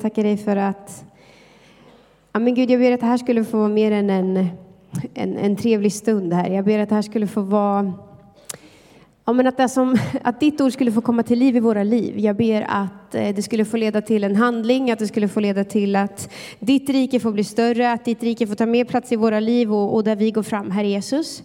[0.00, 1.04] tackar dig för att,
[2.32, 4.48] ja men Gud, jag ber att det här skulle få vara mer än en,
[5.14, 6.50] en, en trevlig stund här.
[6.50, 7.92] Jag ber att det här skulle få vara,
[9.28, 11.82] ja men att, det som, att ditt ord skulle få komma till liv i våra
[11.82, 12.18] liv.
[12.18, 15.40] Jag ber att eh, det skulle få leda till en handling, att det skulle få
[15.40, 19.12] leda till att ditt rike får bli större, att ditt rike får ta mer plats
[19.12, 21.42] i våra liv och, och där vi går fram, Herre Jesus.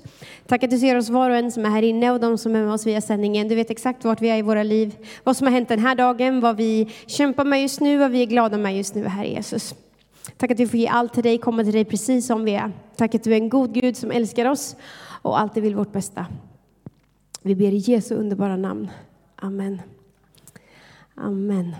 [0.47, 2.55] Tack att du ser oss var och en som är här inne och de som
[2.55, 3.47] är med oss via sändningen.
[3.47, 5.95] Du vet exakt vart vi är i våra liv, vad som har hänt den här
[5.95, 9.27] dagen, vad vi kämpar med just nu, vad vi är glada med just nu, Herre
[9.27, 9.75] Jesus.
[10.37, 12.71] Tack att vi får ge allt till dig, komma till dig precis som vi är.
[12.95, 14.75] Tack att du är en god Gud som älskar oss
[15.21, 16.25] och alltid vill vårt bästa.
[17.45, 18.89] Vi ber i Jesu underbara namn.
[19.35, 19.81] Amen.
[21.15, 21.75] Amen.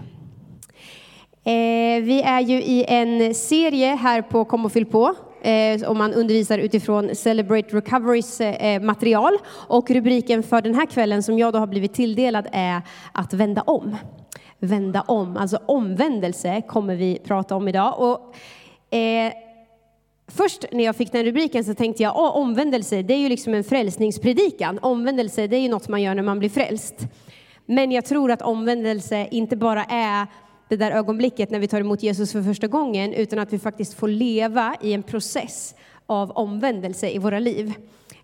[1.43, 5.95] Eh, vi är ju i en serie här på Kom och fyll på eh, och
[5.95, 9.37] man undervisar utifrån Celebrate Recoverys eh, material.
[9.51, 13.61] Och rubriken för den här kvällen som jag då har blivit tilldelad är att vända
[13.61, 13.97] om.
[14.59, 17.99] Vända om, alltså omvändelse kommer vi prata om idag.
[17.99, 18.35] Och,
[18.97, 19.33] eh,
[20.35, 23.53] Först när jag fick den rubriken så tänkte jag, oh, omvändelse, det är ju liksom
[23.53, 24.79] en frälsningspredikan.
[24.81, 26.95] Omvändelse, det är ju något man gör när man blir frälst.
[27.65, 30.27] Men jag tror att omvändelse inte bara är
[30.69, 33.93] det där ögonblicket när vi tar emot Jesus för första gången, utan att vi faktiskt
[33.93, 37.73] får leva i en process av omvändelse i våra liv.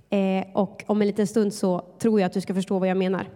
[0.09, 2.97] Eh, och om en liten stund så tror jag att du ska förstå vad jag
[2.97, 3.29] menar.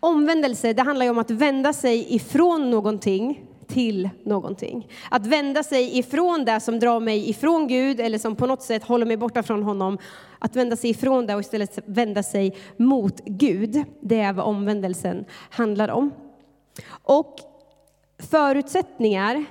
[0.00, 3.40] Omvändelse, det handlar ju om att vända sig ifrån någonting
[3.76, 4.88] till någonting.
[5.10, 8.84] Att vända sig ifrån det som drar mig ifrån Gud eller som på något sätt
[8.84, 9.98] håller mig borta från honom.
[10.38, 13.84] Att vända sig ifrån det och istället vända sig mot Gud.
[14.00, 16.10] Det är vad omvändelsen handlar om.
[17.02, 17.36] Och
[18.18, 19.44] förutsättningar,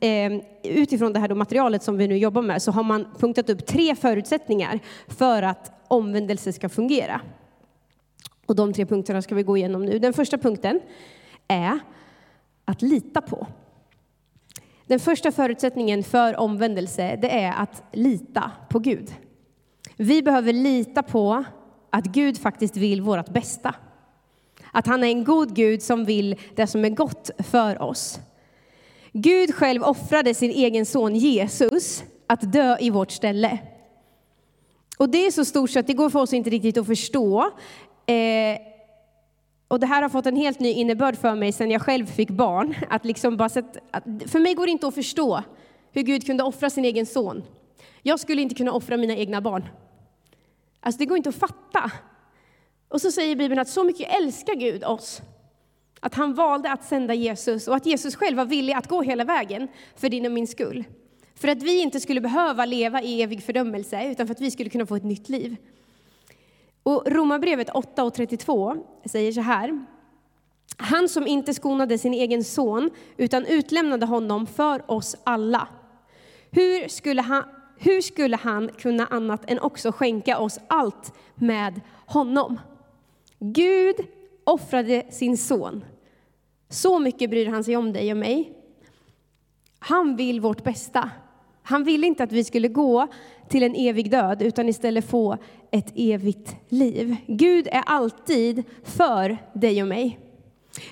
[0.00, 3.66] eh, utifrån det här materialet som vi nu jobbar med, så har man punktat upp
[3.66, 7.20] tre förutsättningar för att omvändelse ska fungera.
[8.46, 9.98] Och de tre punkterna ska vi gå igenom nu.
[9.98, 10.80] Den första punkten
[11.48, 11.78] är
[12.64, 13.46] att lita på.
[14.86, 19.14] Den första förutsättningen för omvändelse, det är att lita på Gud.
[19.96, 21.44] Vi behöver lita på
[21.90, 23.74] att Gud faktiskt vill vårt bästa.
[24.72, 28.18] Att han är en god Gud som vill det som är gott för oss.
[29.12, 33.58] Gud själv offrade sin egen son Jesus att dö i vårt ställe.
[34.98, 37.50] Och det är så stort så att det går för oss inte riktigt att förstå.
[38.06, 38.73] Eh,
[39.68, 42.30] och det här har fått en helt ny innebörd för mig sedan jag själv fick
[42.30, 42.74] barn.
[42.90, 45.42] Att liksom bara sett, att för mig går det inte att förstå
[45.92, 47.42] hur Gud kunde offra sin egen son.
[48.02, 49.68] Jag skulle inte kunna offra mina egna barn.
[50.80, 51.90] Alltså det går inte att fatta.
[52.88, 55.22] Och så säger Bibeln att så mycket älskar Gud oss,
[56.00, 59.24] att han valde att sända Jesus och att Jesus själv var villig att gå hela
[59.24, 60.84] vägen för din och min skull.
[61.34, 64.70] För att vi inte skulle behöva leva i evig fördömelse, utan för att vi skulle
[64.70, 65.56] kunna få ett nytt liv.
[66.84, 69.84] Och Romarbrevet 8 och 32 säger så här.
[70.76, 75.68] Han som inte skonade sin egen son, utan utlämnade honom för oss alla.
[76.50, 77.44] Hur skulle han,
[77.78, 82.60] hur skulle han kunna annat än också skänka oss allt med honom?
[83.38, 83.96] Gud
[84.44, 85.84] offrade sin son.
[86.68, 88.52] Så mycket bryr han sig om dig och mig.
[89.78, 91.10] Han vill vårt bästa.
[91.66, 93.08] Han ville inte att vi skulle gå
[93.48, 95.36] till en evig död, utan istället få
[95.70, 97.16] ett evigt liv.
[97.26, 100.18] Gud är alltid för dig och mig.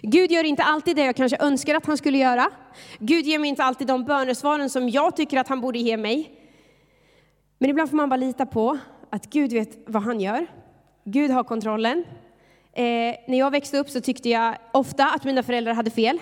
[0.02, 2.50] Gud gör inte alltid det jag kanske önskar att han skulle göra.
[2.98, 6.30] Gud ger mig inte alltid de bönesvaren som jag tycker att han borde ge mig.
[7.58, 8.78] Men ibland får man bara lita på
[9.10, 10.46] att Gud vet vad han gör.
[11.04, 12.04] Gud har kontrollen.
[12.72, 12.84] Eh,
[13.28, 16.18] när jag växte upp så tyckte jag ofta att mina föräldrar hade fel.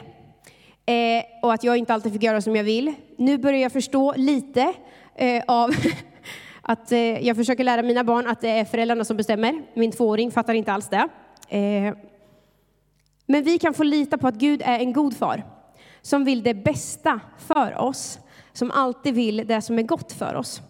[0.87, 2.95] Eh, och att jag inte alltid fick göra som jag vill.
[3.21, 4.75] Nu börjar jag förstå lite
[5.15, 5.71] eh, av
[6.63, 9.63] att eh, jag försöker lära mina barn att det är föräldrarna som bestämmer.
[9.75, 11.09] Min tvååring fattar inte alls det.
[11.49, 11.95] Eh,
[13.27, 15.45] men vi kan få lita på att Gud är en god far
[16.03, 18.19] som vill det bästa för oss,
[18.53, 20.61] som alltid vill det som är gott för oss.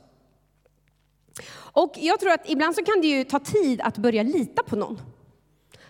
[1.53, 4.77] Och jag tror att ibland så kan det ju ta tid att börja lita på
[4.77, 5.00] någon.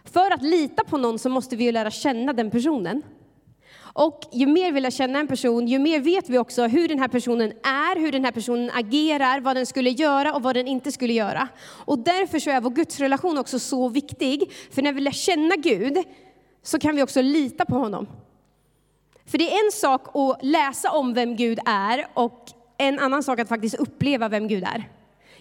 [0.04, 3.02] För att lita på någon så måste vi ju lära känna den personen.
[3.92, 6.98] Och ju mer vi lär känna en person, ju mer vet vi också hur den
[6.98, 10.66] här personen är, hur den här personen agerar, vad den skulle göra och vad den
[10.66, 11.48] inte skulle göra.
[11.64, 14.52] Och därför så är vår gudsrelation också så viktig.
[14.70, 15.98] För när vi lär känna Gud
[16.62, 18.06] så kan vi också lita på honom.
[19.26, 22.46] För det är en sak att läsa om vem Gud är och
[22.78, 24.88] en annan sak att faktiskt uppleva vem Gud är.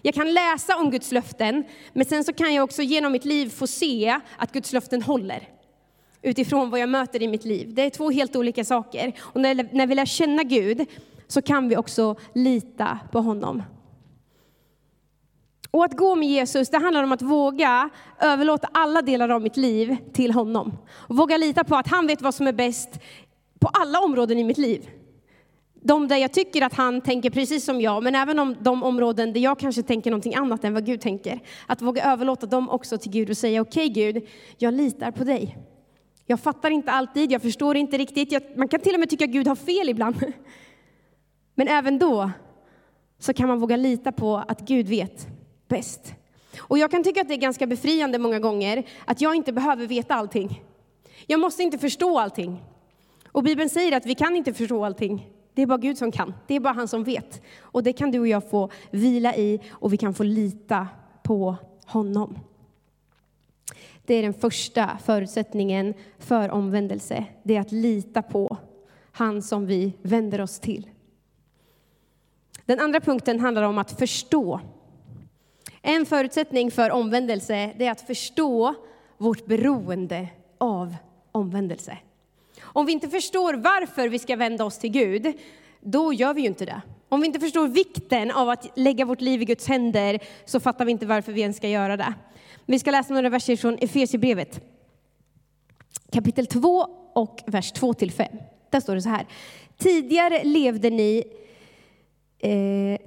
[0.01, 1.63] Jag kan läsa om Guds löften,
[1.93, 5.58] men sen så kan jag också genom mitt liv få se att Guds löften håller
[6.21, 7.73] utifrån vad jag möter i mitt liv.
[7.73, 9.13] Det är två helt olika saker.
[9.19, 10.85] Och när, när vi lär känna Gud
[11.27, 13.63] så kan vi också lita på honom.
[15.71, 17.89] Och att gå med Jesus, det handlar om att våga
[18.19, 20.77] överlåta alla delar av mitt liv till honom.
[20.89, 22.99] Och våga lita på att han vet vad som är bäst
[23.59, 24.89] på alla områden i mitt liv.
[25.81, 29.33] De där jag tycker att han tänker precis som jag, men även om de områden
[29.33, 31.39] där jag kanske tänker någonting annat än vad Gud tänker.
[31.67, 34.27] Att våga överlåta dem också till Gud och säga okej okay, Gud,
[34.57, 35.57] jag litar på dig.
[36.31, 38.31] Jag fattar inte alltid, jag förstår inte riktigt.
[38.31, 40.15] Jag, man kan till och med tycka att Gud har fel ibland.
[41.55, 42.31] Men även då
[43.19, 45.27] så kan man våga lita på att Gud vet
[45.67, 46.13] bäst.
[46.59, 49.87] Och jag kan tycka att det är ganska befriande många gånger att jag inte behöver
[49.87, 50.63] veta allting.
[51.27, 52.63] Jag måste inte förstå allting.
[53.31, 55.29] Och Bibeln säger att vi kan inte förstå allting.
[55.53, 56.33] Det är bara Gud som kan.
[56.47, 57.41] Det är bara han som vet.
[57.61, 60.87] Och det kan du och jag få vila i och vi kan få lita
[61.23, 61.55] på
[61.85, 62.39] honom.
[64.09, 67.25] Det är den första förutsättningen för omvändelse.
[67.43, 68.57] Det är att lita på
[69.11, 70.89] han som vi vänder oss till.
[72.65, 74.59] Den andra punkten handlar om att förstå.
[75.81, 78.75] En förutsättning för omvändelse är att förstå
[79.17, 80.27] vårt beroende
[80.57, 80.95] av
[81.31, 81.97] omvändelse.
[82.61, 85.33] Om vi inte förstår varför vi ska vända oss till Gud,
[85.81, 86.81] då gör vi ju inte det.
[87.09, 90.85] Om vi inte förstår vikten av att lägga vårt liv i Guds händer, så fattar
[90.85, 92.13] vi inte varför vi ens ska göra det.
[92.65, 94.61] Vi ska läsa några verser från Efesierbrevet,
[96.11, 98.27] kapitel 2 och vers 2 till 5.
[98.69, 99.27] Där står det så här.
[99.77, 101.23] Tidigare levde ni
[102.41, 102.99] Eh,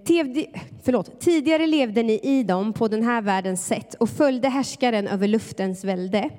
[0.82, 5.28] förlåt, tidigare levde ni i dem på den här världens sätt och följde härskaren över
[5.28, 6.31] luftens välde,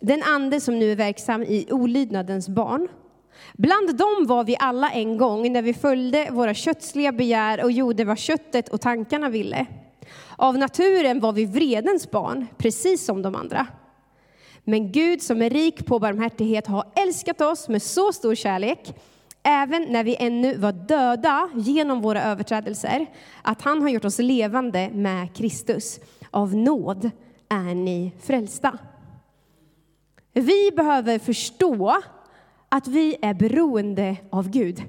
[0.00, 2.88] den ande som nu är verksam i olydnadens barn.
[3.52, 8.04] Bland dem var vi alla en gång när vi följde våra kötsliga begär och gjorde
[8.04, 9.66] vad köttet och tankarna ville.
[10.36, 13.66] Av naturen var vi vredens barn, precis som de andra.
[14.64, 18.94] Men Gud som är rik på barmhärtighet har älskat oss med så stor kärlek
[19.42, 23.06] även när vi ännu var döda genom våra överträdelser,
[23.42, 26.00] att han har gjort oss levande med Kristus.
[26.30, 27.10] Av nåd
[27.48, 28.78] är ni frälsta.
[30.32, 32.02] Vi behöver förstå
[32.72, 34.82] att vi är beroende av Gud.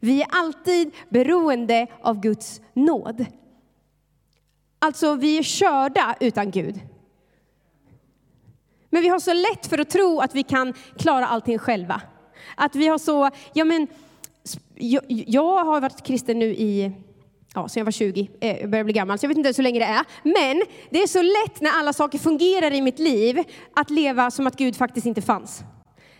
[0.00, 3.26] Vi är alltid beroende av Guds nåd.
[4.78, 6.80] Alltså, vi är körda utan Gud.
[8.90, 12.02] Men vi har så lätt för att tro att vi kan klara allting själva.
[12.54, 13.86] Att vi har så, ja men,
[14.74, 16.92] jag, jag har varit kristen nu i
[17.54, 19.62] ja, sen jag var 20, eh, jag börjar bli gammal, så jag vet inte hur
[19.62, 20.04] länge det är.
[20.22, 23.42] Men det är så lätt när alla saker fungerar i mitt liv
[23.74, 25.64] att leva som att Gud faktiskt inte fanns.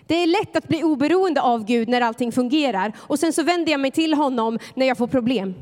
[0.06, 3.72] Det är lätt att bli oberoende av Gud när allting fungerar och sen så vänder
[3.72, 5.54] jag mig till honom när jag får problem.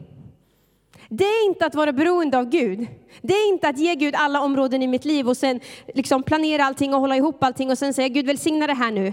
[1.09, 2.87] Det är inte att vara beroende av Gud.
[3.23, 5.61] Det är inte att ge Gud alla områden i mitt liv och sen
[5.95, 9.13] liksom planera allting och hålla ihop allting och sen säga Gud välsigna det här nu.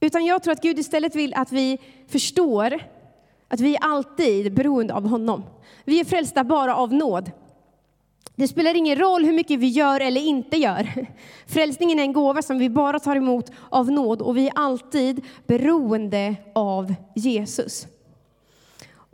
[0.00, 1.78] Utan jag tror att Gud istället vill att vi
[2.08, 2.80] förstår
[3.48, 5.44] att vi är alltid beroende av honom.
[5.84, 7.30] Vi är frälsta bara av nåd.
[8.36, 11.06] Det spelar ingen roll hur mycket vi gör eller inte gör.
[11.46, 15.24] Frälsningen är en gåva som vi bara tar emot av nåd och vi är alltid
[15.46, 17.86] beroende av Jesus.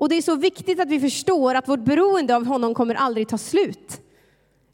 [0.00, 3.28] Och det är så viktigt att vi förstår att vårt beroende av honom kommer aldrig
[3.28, 4.00] ta slut.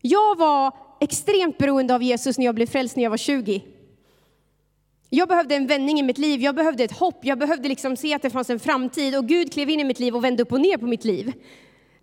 [0.00, 3.65] Jag var extremt beroende av Jesus när jag blev frälst när jag var 20.
[5.11, 8.15] Jag behövde en vändning i mitt liv, jag behövde ett hopp, jag behövde liksom se
[8.15, 10.53] att det fanns en framtid och Gud klev in i mitt liv och vände upp
[10.53, 11.33] och ner på mitt liv.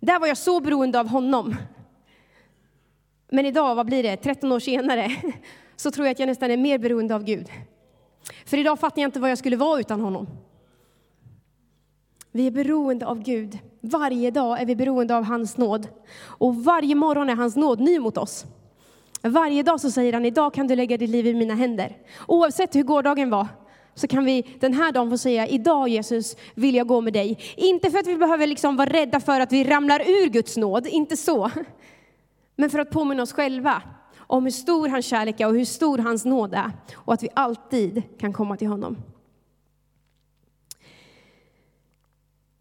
[0.00, 1.56] Där var jag så beroende av honom.
[3.34, 5.10] Men idag, vad blir det, 13 år senare,
[5.76, 7.48] så tror jag att jag nästan är mer beroende av Gud.
[8.46, 10.26] För idag fattar jag inte vad jag skulle vara utan honom.
[12.32, 13.58] Vi är beroende av Gud.
[13.80, 15.88] Varje dag är vi beroende av hans nåd.
[16.20, 18.44] Och varje morgon är hans nåd ny mot oss.
[19.22, 21.96] Varje dag så säger han, idag kan du lägga ditt liv i mina händer.
[22.28, 23.46] Oavsett hur gårdagen var,
[23.94, 27.38] så kan vi den här dagen få säga, idag Jesus vill jag gå med dig.
[27.56, 30.86] Inte för att vi behöver liksom vara rädda för att vi ramlar ur Guds nåd,
[30.86, 31.50] inte så.
[32.56, 33.82] Men för att påminna oss själva
[34.16, 36.72] om hur stor hans kärlek är och hur stor hans nåd är.
[36.94, 38.96] Och att vi alltid kan komma till honom.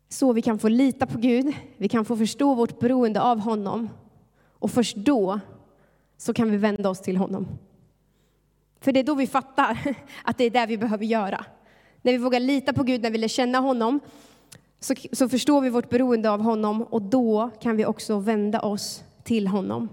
[0.09, 3.89] Så vi kan få lita på Gud, vi kan få förstå vårt beroende av honom.
[4.59, 5.39] Och först då
[6.17, 7.47] så kan vi vända oss till honom.
[8.79, 11.45] För det är då vi fattar att det är det vi behöver göra.
[12.01, 13.99] När vi vågar lita på Gud, när vi lär känna honom,
[14.79, 19.03] så, så förstår vi vårt beroende av honom och då kan vi också vända oss
[19.23, 19.89] till honom.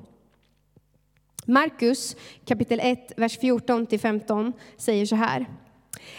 [1.44, 5.46] Markus kapitel 1, vers 14-15 säger så här.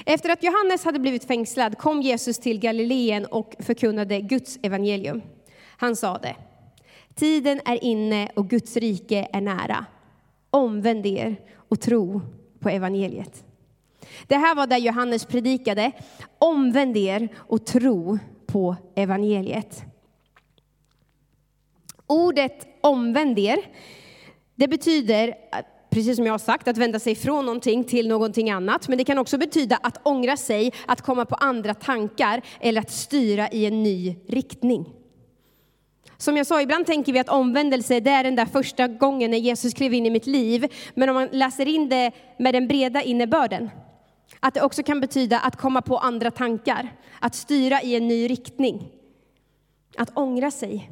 [0.06, 5.22] Efter att Johannes hade blivit fängslad kom Jesus till Galileen och förkunnade Guds evangelium.
[5.78, 6.36] Han sade,
[7.16, 9.86] tiden är inne och Guds rike är nära.
[10.50, 12.22] Omvänd er och tro
[12.60, 13.44] på evangeliet.
[14.28, 15.92] Det här var där Johannes predikade.
[16.38, 19.84] Omvänd er och tro på evangeliet.
[22.08, 23.58] Ordet omvänd er,
[24.56, 25.34] det betyder
[25.92, 28.88] precis som jag har sagt, att vända sig från någonting till någonting annat.
[28.88, 32.92] Men det kan också betyda att ångra sig, att komma på andra tankar eller att
[32.92, 34.94] styra i en ny riktning.
[36.18, 39.38] Som jag sa, ibland tänker vi att omvändelse det är den där första gången när
[39.38, 40.68] Jesus klev in i mitt liv.
[40.94, 43.70] Men om man läser in det med den breda innebörden,
[44.40, 48.30] att det också kan betyda att komma på andra tankar, att styra i en ny
[48.30, 48.92] riktning,
[49.98, 50.92] att ångra sig.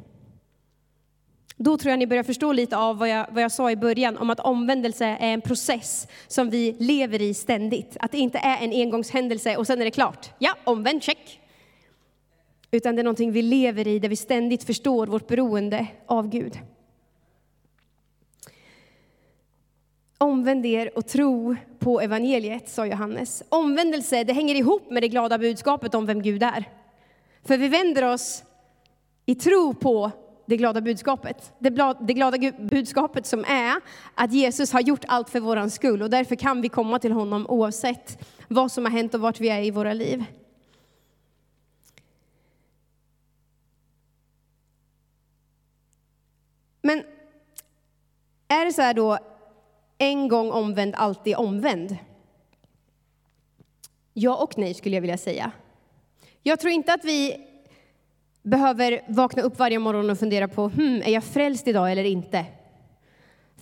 [1.62, 4.16] Då tror jag ni börjar förstå lite av vad jag, vad jag sa i början
[4.16, 7.96] om att omvändelse är en process som vi lever i ständigt.
[8.00, 10.30] Att det inte är en engångshändelse och sen är det klart.
[10.38, 11.40] Ja, omvänd, check.
[12.70, 16.58] Utan det är någonting vi lever i där vi ständigt förstår vårt beroende av Gud.
[20.18, 23.42] Omvänd er och tro på evangeliet, sa Johannes.
[23.48, 26.64] Omvändelse, det hänger ihop med det glada budskapet om vem Gud är.
[27.44, 28.44] För vi vänder oss
[29.26, 30.10] i tro på
[30.50, 31.52] det glada budskapet.
[31.58, 31.70] Det,
[32.14, 33.80] glada budskapet som är
[34.14, 37.46] att Jesus har gjort allt för våran skull och därför kan vi komma till honom
[37.48, 40.24] oavsett vad som har hänt och vart vi är i våra liv.
[46.82, 47.02] Men
[48.48, 49.18] är det så här då,
[49.98, 51.96] en gång omvänd, alltid omvänd?
[54.12, 55.52] Ja och nej skulle jag vilja säga.
[56.42, 57.46] Jag tror inte att vi
[58.50, 62.44] behöver vakna upp varje morgon och fundera på, hmm, är jag frälst idag eller inte?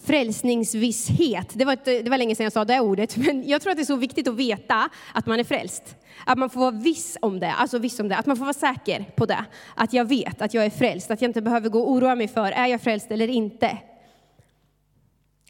[0.04, 3.70] Frälsningsvisshet, det var, ett, det var länge sedan jag sa det ordet, men jag tror
[3.70, 5.96] att det är så viktigt att veta att man är frälst.
[6.26, 8.54] Att man får vara viss om det, alltså viss om det, att man får vara
[8.54, 9.44] säker på det.
[9.74, 12.28] Att jag vet att jag är frälst, att jag inte behöver gå och oroa mig
[12.28, 13.78] för, är jag frälst eller inte?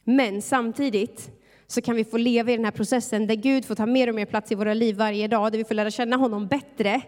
[0.05, 1.31] Men samtidigt
[1.67, 4.15] så kan vi få leva i den här processen där Gud får ta mer och
[4.15, 7.03] mer plats i våra liv varje dag, där vi får lära känna honom bättre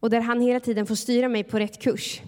[0.00, 2.20] och där han hela tiden får styra mig på rätt kurs.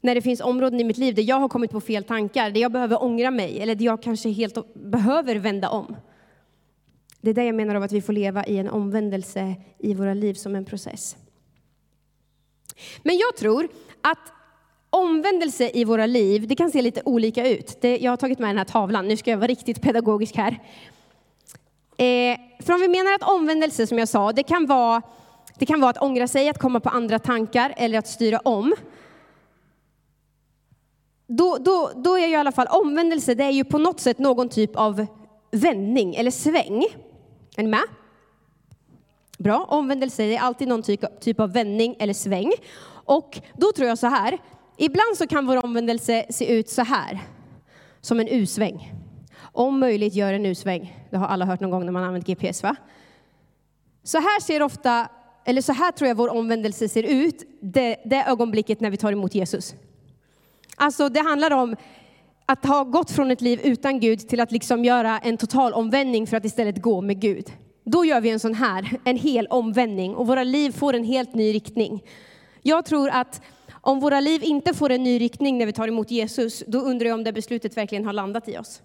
[0.00, 2.60] När det finns områden i mitt liv där jag har kommit på fel tankar, där
[2.60, 5.96] jag behöver ångra mig eller där jag kanske helt behöver vända om.
[7.20, 10.14] Det är det jag menar av att vi får leva i en omvändelse i våra
[10.14, 11.16] liv som en process.
[13.02, 13.68] Men jag tror
[14.00, 14.32] att
[14.90, 17.78] omvändelse i våra liv, det kan se lite olika ut.
[17.80, 20.58] Det, jag har tagit med den här tavlan, nu ska jag vara riktigt pedagogisk här.
[21.96, 25.02] Eh, för om vi menar att omvändelse, som jag sa, det kan vara
[25.58, 28.74] det kan vara att ångra sig, att komma på andra tankar eller att styra om.
[31.26, 34.18] Då, då, då är ju i alla fall omvändelse, det är ju på något sätt
[34.18, 35.06] någon typ av
[35.50, 36.84] vändning eller sväng.
[37.56, 37.84] Är ni med?
[39.38, 42.52] Bra, omvändelse är alltid någon typ, typ av vändning eller sväng.
[43.04, 44.38] Och då tror jag så här,
[44.76, 47.20] ibland så kan vår omvändelse se ut så här,
[48.00, 48.92] som en U-sväng.
[49.40, 51.06] Om möjligt gör en U-sväng.
[51.10, 52.76] Det har alla hört någon gång när man använt GPS va?
[54.02, 55.08] Så här ser ofta
[55.44, 59.12] eller så här tror jag vår omvändelse ser ut, det, det ögonblicket när vi tar
[59.12, 59.74] emot Jesus.
[60.76, 61.76] Alltså det handlar om
[62.46, 66.26] att ha gått från ett liv utan Gud till att liksom göra en total omvändning
[66.26, 67.52] för att istället gå med Gud.
[67.84, 71.34] Då gör vi en sån här, en hel omvändning och våra liv får en helt
[71.34, 72.02] ny riktning.
[72.62, 73.42] Jag tror att
[73.80, 77.06] om våra liv inte får en ny riktning när vi tar emot Jesus, då undrar
[77.06, 78.82] jag om det beslutet verkligen har landat i oss.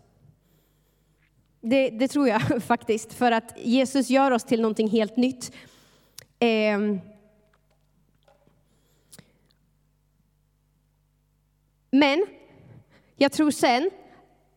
[1.61, 5.51] Det, det tror jag faktiskt, för att Jesus gör oss till någonting helt nytt.
[6.39, 6.79] Eh,
[11.91, 12.25] men
[13.17, 13.89] jag tror sen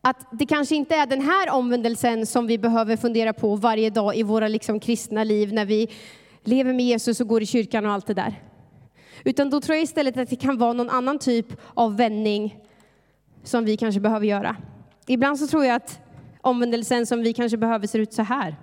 [0.01, 4.17] att det kanske inte är den här omvändelsen som vi behöver fundera på varje dag
[4.17, 5.89] i våra liksom kristna liv när vi
[6.45, 8.43] lever med Jesus och går i kyrkan och allt det där.
[9.25, 12.59] Utan då tror jag istället att det kan vara någon annan typ av vändning
[13.43, 14.57] som vi kanske behöver göra.
[15.07, 16.01] Ibland så tror jag att
[16.41, 18.57] omvändelsen som vi kanske behöver ser ut så här.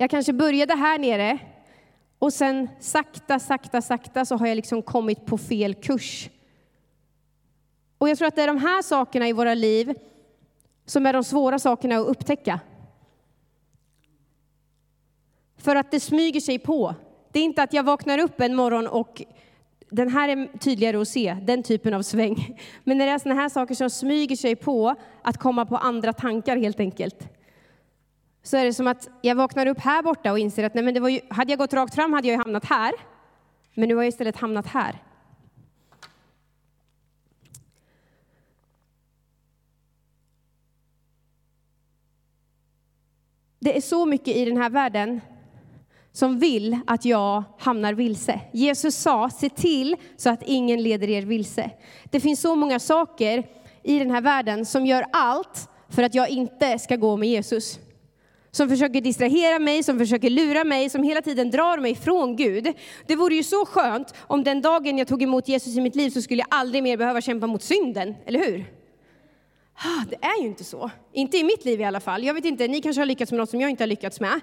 [0.00, 1.38] Jag kanske började här nere
[2.18, 6.30] och sen sakta, sakta, sakta så har jag liksom kommit på fel kurs.
[7.98, 9.94] Och jag tror att det är de här sakerna i våra liv
[10.86, 12.60] som är de svåra sakerna att upptäcka.
[15.56, 16.94] För att det smyger sig på.
[17.32, 19.22] Det är inte att jag vaknar upp en morgon och
[19.90, 22.58] den här är tydligare att se, den typen av sväng.
[22.84, 26.12] Men när det är sådana här saker som smyger sig på, att komma på andra
[26.12, 27.39] tankar helt enkelt
[28.42, 30.94] så är det som att jag vaknar upp här borta och inser att nej, men
[30.94, 32.92] det var ju, hade jag gått rakt fram hade jag ju hamnat här.
[33.74, 35.02] Men nu har jag istället hamnat här.
[43.58, 45.20] Det är så mycket i den här världen
[46.12, 48.40] som vill att jag hamnar vilse.
[48.52, 51.70] Jesus sa, se till så att ingen leder er vilse.
[52.04, 53.48] Det finns så många saker
[53.82, 57.78] i den här världen som gör allt för att jag inte ska gå med Jesus
[58.50, 62.72] som försöker distrahera mig, som försöker lura mig, som hela tiden drar mig från Gud.
[63.06, 66.10] Det vore ju så skönt om den dagen jag tog emot Jesus i mitt liv
[66.10, 68.64] så skulle jag aldrig mer behöva kämpa mot synden, eller hur?
[69.74, 70.90] Ah, det är ju inte så.
[71.12, 72.24] Inte i mitt liv i alla fall.
[72.24, 74.40] Jag vet inte, ni kanske har lyckats med något som jag inte har lyckats med.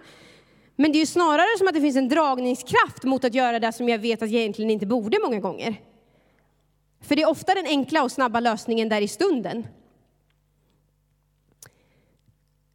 [0.75, 3.71] Men det är ju snarare som att det finns en dragningskraft mot att göra det
[3.71, 5.81] som jag vet att jag egentligen inte borde många gånger.
[7.01, 9.67] För det är ofta den enkla och snabba lösningen där i stunden.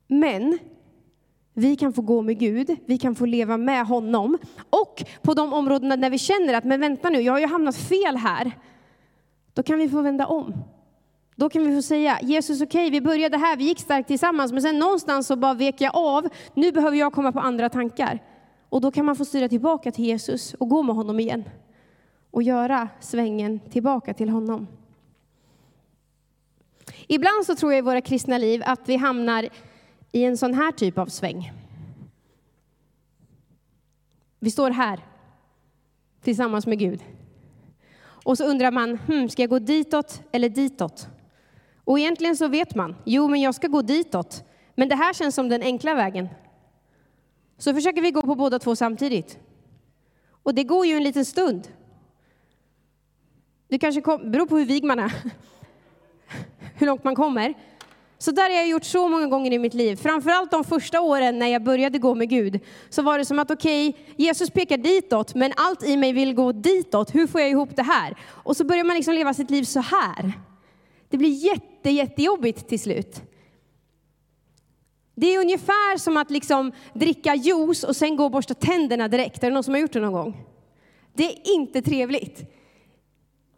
[0.06, 0.58] Men
[1.54, 4.38] vi kan få gå med Gud, vi kan få leva med honom.
[4.70, 7.76] Och på de områdena där vi känner att, men vänta nu, jag har ju hamnat
[7.76, 8.52] fel här.
[9.54, 10.54] Då kan vi få vända om.
[11.36, 14.52] Då kan vi få säga, Jesus okej, okay, vi började här, vi gick starkt tillsammans,
[14.52, 16.28] men sen någonstans så bara vek jag av.
[16.54, 18.22] Nu behöver jag komma på andra tankar.
[18.68, 21.44] Och då kan man få styra tillbaka till Jesus och gå med honom igen.
[22.30, 24.66] Och göra svängen tillbaka till honom.
[27.06, 29.48] Ibland så tror jag i våra kristna liv att vi hamnar
[30.12, 31.52] i en sån här typ av sväng.
[34.38, 35.00] Vi står här
[36.22, 37.02] tillsammans med Gud.
[38.02, 41.08] Och så undrar man, hmm, ska jag gå ditåt eller ditåt?
[41.84, 44.44] Och egentligen så vet man, jo men jag ska gå ditåt.
[44.74, 46.28] Men det här känns som den enkla vägen.
[47.58, 49.38] Så försöker vi gå på båda två samtidigt.
[50.42, 51.68] Och det går ju en liten stund.
[53.68, 55.12] Det kanske kom, beror på hur vig man är,
[56.74, 57.54] hur långt man kommer.
[58.22, 59.96] Så där har jag gjort så många gånger i mitt liv.
[59.96, 62.60] Framförallt de första åren när jag började gå med Gud.
[62.88, 66.34] Så var det som att okej, okay, Jesus pekar ditåt, men allt i mig vill
[66.34, 67.14] gå ditåt.
[67.14, 68.16] Hur får jag ihop det här?
[68.28, 70.32] Och så börjar man liksom leva sitt liv så här.
[71.08, 73.22] Det blir jätte, jättejobbigt till slut.
[75.14, 79.42] Det är ungefär som att liksom dricka juice och sen gå och borsta tänderna direkt.
[79.42, 80.44] Är det någon som har gjort det någon gång?
[81.14, 82.38] Det är inte trevligt.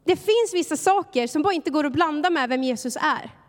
[0.04, 3.43] Det finns vissa saker som bara inte går att blanda med vem Jesus är.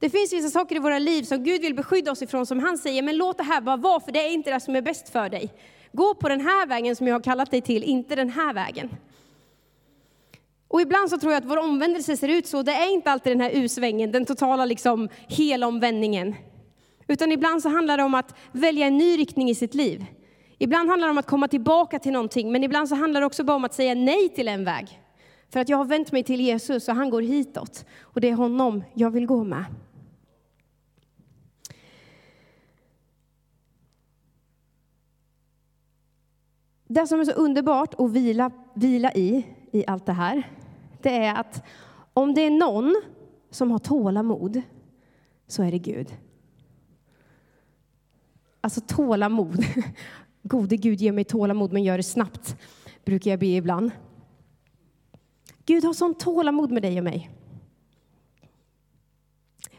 [0.00, 2.78] Det finns vissa saker i våra liv som Gud vill beskydda oss ifrån, som han
[2.78, 5.08] säger, men låt det här bara vara, för det är inte det som är bäst
[5.08, 5.52] för dig.
[5.92, 8.90] Gå på den här vägen som jag har kallat dig till, inte den här vägen.
[10.68, 13.32] Och ibland så tror jag att vår omvändelse ser ut så, det är inte alltid
[13.32, 16.34] den här U-svängen, den totala liksom helomvändningen.
[17.06, 20.06] Utan ibland så handlar det om att välja en ny riktning i sitt liv.
[20.58, 23.44] Ibland handlar det om att komma tillbaka till någonting, men ibland så handlar det också
[23.44, 25.00] bara om att säga nej till en väg.
[25.52, 27.84] För att jag har vänt mig till Jesus och han går hitåt.
[28.00, 29.64] Och det är honom jag vill gå med.
[36.92, 40.50] Det som är så underbart att vila, vila i, i allt det här,
[41.02, 41.62] det är att
[42.14, 43.02] om det är någon
[43.50, 44.62] som har tålamod,
[45.46, 46.14] så är det Gud.
[48.60, 49.64] Alltså tålamod.
[50.42, 52.56] Gode Gud, ge mig tålamod, men gör det snabbt,
[53.04, 53.90] brukar jag be ibland.
[55.64, 57.30] Gud har sån tålamod med dig och mig.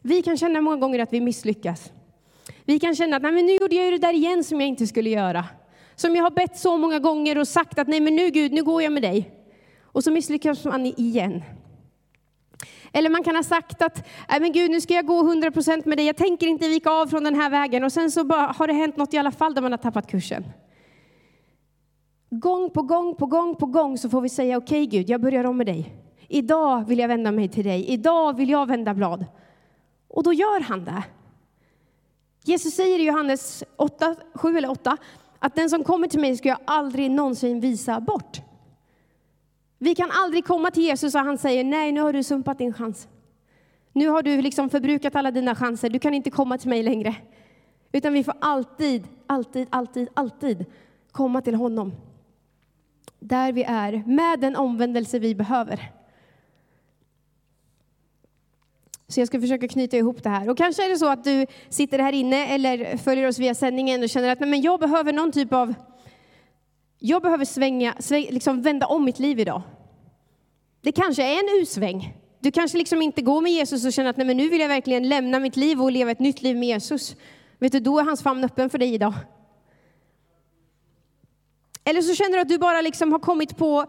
[0.02, 1.92] Vi kan känna många gånger att vi misslyckas.
[2.66, 4.88] Vi kan känna att nej, men nu gjorde jag det där igen som jag inte
[4.88, 5.46] skulle göra.
[6.02, 8.64] Som jag har bett så många gånger och sagt att nej men nu Gud, nu
[8.64, 9.32] går jag med dig.
[9.84, 11.44] Och så misslyckas man igen.
[12.94, 15.98] Eller man kan ha sagt att, nej men Gud, nu ska jag gå 100% med
[15.98, 17.84] dig, jag tänker inte vika av från den här vägen.
[17.84, 20.08] Och sen så bara, har det hänt något i alla fall där man har tappat
[20.08, 20.44] kursen.
[22.30, 25.22] Gång på gång på gång på gång så får vi säga, okej okay, Gud, jag
[25.22, 25.96] börjar om med dig.
[26.28, 29.26] Idag vill jag vända mig till dig, idag vill jag vända blad.
[30.08, 31.04] Och då gör han det.
[32.44, 34.98] Jesus säger i Johannes 8, 7 eller 8,
[35.44, 38.42] att den som kommer till mig ska jag aldrig någonsin visa bort.
[39.78, 42.74] Vi kan aldrig komma till Jesus och han säger nej, nu har du sumpat din
[42.74, 43.08] chans.
[43.94, 47.16] Nu har du liksom förbrukat alla dina chanser, du kan inte komma till mig längre.
[47.92, 50.66] Utan vi får alltid, alltid, alltid, alltid
[51.12, 51.94] komma till honom.
[53.20, 55.92] Där vi är, med den omvändelse vi behöver.
[59.12, 60.50] Så jag ska försöka knyta ihop det här.
[60.50, 64.04] Och kanske är det så att du sitter här inne eller följer oss via sändningen
[64.04, 65.74] och känner att men jag behöver någon typ av...
[67.00, 69.62] Jag behöver svänga, sväng, liksom vända om mitt liv idag.
[70.82, 72.18] Det kanske är en U-sväng.
[72.40, 74.68] Du kanske liksom inte går med Jesus och känner att nej, men nu vill jag
[74.68, 77.16] verkligen lämna mitt liv och leva ett nytt liv med Jesus.
[77.60, 79.14] Vet du, då är hans famn öppen för dig idag.
[81.84, 83.86] Eller så känner du att du bara liksom har kommit på,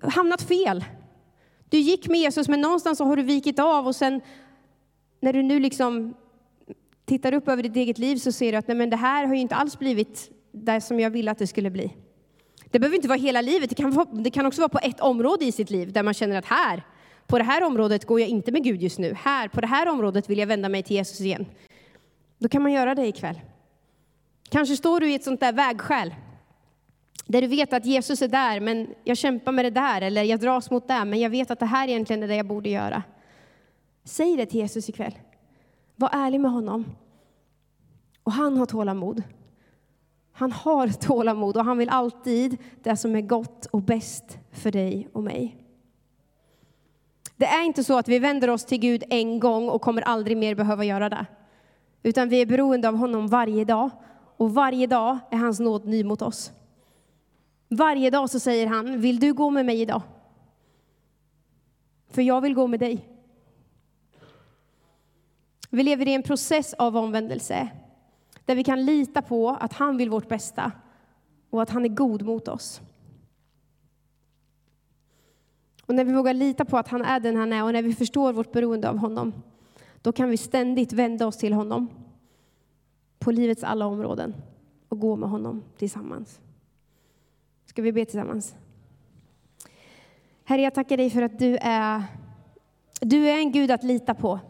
[0.00, 0.84] hamnat fel.
[1.74, 4.20] Du gick med Jesus, men någonstans så har du vikit av och sen
[5.20, 6.14] när du nu liksom
[7.04, 9.34] tittar upp över ditt eget liv så ser du att nej, men det här har
[9.34, 11.96] ju inte alls blivit det som jag ville att det skulle bli.
[12.70, 15.44] Det behöver inte vara hela livet, det kan, det kan också vara på ett område
[15.44, 16.82] i sitt liv där man känner att här,
[17.26, 19.14] på det här området går jag inte med Gud just nu.
[19.14, 21.46] Här, på det här området vill jag vända mig till Jesus igen.
[22.38, 23.40] Då kan man göra det ikväll.
[24.48, 26.14] Kanske står du i ett sånt där vägskäl
[27.26, 30.40] där du vet att Jesus är där, men jag kämpar med det där, eller jag
[30.40, 33.02] dras mot det, men jag vet att det här egentligen är det jag borde göra.
[34.04, 35.18] Säg det till Jesus ikväll.
[35.96, 36.84] Var ärlig med honom.
[38.22, 39.22] Och han har tålamod.
[40.32, 45.08] Han har tålamod och han vill alltid det som är gott och bäst för dig
[45.12, 45.56] och mig.
[47.36, 50.36] Det är inte så att vi vänder oss till Gud en gång och kommer aldrig
[50.36, 51.26] mer behöva göra det.
[52.02, 53.90] Utan vi är beroende av honom varje dag.
[54.36, 56.52] Och varje dag är hans nåd ny mot oss.
[57.68, 60.02] Varje dag så säger han, vill du gå med mig idag?
[62.08, 63.08] För jag vill gå med dig.
[65.70, 67.68] Vi lever i en process av omvändelse
[68.44, 70.72] där vi kan lita på att han vill vårt bästa
[71.50, 72.80] och att han är god mot oss.
[75.86, 77.94] Och när vi vågar lita på att han är den han är och när vi
[77.94, 79.32] förstår vårt beroende av honom,
[80.02, 81.88] då kan vi ständigt vända oss till honom
[83.18, 84.34] på livets alla områden
[84.88, 86.40] och gå med honom tillsammans.
[87.74, 88.54] Ska vi be tillsammans?
[90.44, 92.02] Herre, jag tackar dig för att du är,
[93.00, 94.40] du är en Gud att lita på.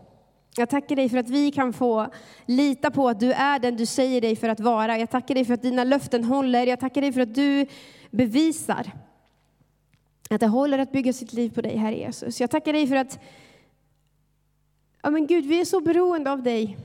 [0.56, 2.06] Jag tackar dig för att vi kan få
[2.46, 4.98] lita på att du är den du säger dig för att vara.
[4.98, 6.66] Jag tackar dig för att dina löften håller.
[6.66, 7.66] Jag tackar dig för att du
[8.10, 8.92] bevisar
[10.30, 12.40] att det håller att bygga sitt liv på dig, Herre Jesus.
[12.40, 13.18] Jag tackar dig för att,
[15.02, 16.78] ja men Gud, vi är så beroende av dig.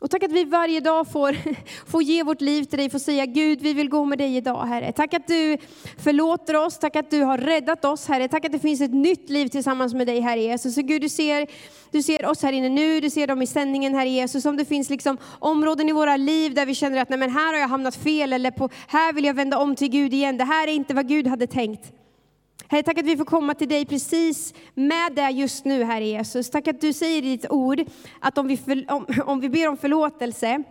[0.00, 1.36] Och tack att vi varje dag får,
[1.90, 4.66] får ge vårt liv till dig, får säga Gud, vi vill gå med dig idag,
[4.66, 4.92] Herre.
[4.92, 5.58] Tack att du
[5.98, 8.28] förlåter oss, tack att du har räddat oss, Herre.
[8.28, 10.74] Tack att det finns ett nytt liv tillsammans med dig, Herre Jesus.
[10.74, 11.46] Så Gud, du ser,
[11.90, 14.44] du ser oss här inne nu, du ser dem i sändningen, Herre Jesus.
[14.44, 17.52] Om det finns liksom områden i våra liv där vi känner att nej, men här
[17.52, 20.38] har jag hamnat fel, eller på, här vill jag vända om till Gud igen.
[20.38, 21.97] Det här är inte vad Gud hade tänkt.
[22.70, 26.50] Herre, tack att vi får komma till dig precis med det just nu, Herre Jesus.
[26.50, 27.84] Tack att du säger i ditt ord
[28.20, 30.62] att om vi, för, om, om vi ber om förlåtelse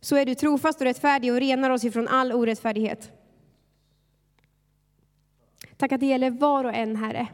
[0.00, 3.10] så är du trofast och rättfärdig och renar oss ifrån all orättfärdighet.
[5.76, 7.28] Tack att det gäller var och en, Herre.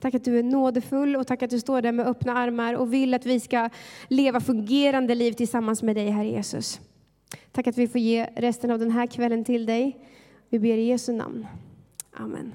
[0.00, 2.92] Tack att du är nådefull och tack att du står där med öppna armar och
[2.92, 3.70] vill att vi ska
[4.08, 6.80] leva fungerande liv tillsammans med dig, Herre Jesus.
[7.52, 10.06] Tack att vi får ge resten av den här kvällen till dig.
[10.50, 11.46] Vi ber i Jesu namn.
[12.12, 12.54] Amen.